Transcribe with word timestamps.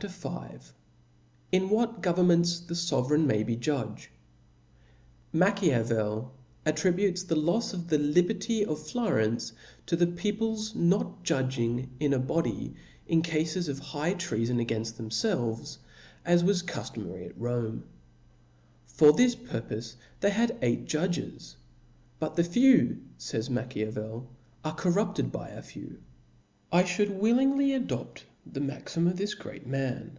V, 0.00 0.30
In 1.50 1.70
what 1.70 2.02
Governments 2.02 2.60
the 2.60 2.76
Sovereign 2.76 3.26
may 3.26 3.42
be 3.42 3.56
Judge. 3.56 4.12
TV/TACHIAVEL 5.34 6.30
(*) 6.48 6.64
attributes 6.66 7.24
the 7.24 7.34
lofs 7.34 7.74
of 7.74 7.88
the 7.88 7.96
(u) 7.96 8.02
Dir 8.04 8.08
^^^ 8.12 8.14
liberty 8.14 8.64
of 8.64 8.80
Florence, 8.86 9.54
to 9.86 9.96
the 9.96 10.06
people's 10.06 10.72
not 10.76 11.24
judg 11.24 11.50
courfcon 11.50 11.58
ing 11.78 11.90
in 11.98 12.12
a 12.12 12.20
body 12.20 12.76
in 13.08 13.22
cafes 13.22 13.66
of 13.68 13.80
high 13.80 14.14
treafon 14.14 14.64
againft 14.64 14.98
them 14.98 15.08
Decade 15.08 15.32
of 15.32 15.38
felves, 15.58 15.78
as 16.24 16.44
was 16.44 16.62
cuftomary 16.62 17.26
at 17.26 17.40
Rome. 17.40 17.82
For 18.86 19.10
this 19.12 19.34
pur 19.34 19.60
^^^]^' 19.60 19.68
pofe 19.68 19.96
they 20.20 20.30
had 20.30 20.56
eight 20.62 20.84
judges: 20.84 21.56
but 22.20 22.36
tbejewy 22.36 23.00
fays 23.18 23.50
Ma 23.50 23.62
chap, 23.62 23.72
7. 23.72 23.92
chiavcl, 23.94 24.26
are 24.64 24.74
corrupted 24.76 25.32
by 25.32 25.48
a 25.48 25.62
few. 25.62 25.98
I 26.70 26.84
ftiould 26.84 27.16
willingly 27.18 27.72
adopt 27.74 28.26
the 28.50 28.60
maxim 28.60 29.06
of 29.06 29.18
this 29.18 29.34
great 29.34 29.66
man. 29.66 30.18